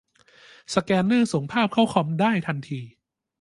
[0.73, 2.81] สแกนเนอร์ส่งภาพเข้าคอมได้ทันที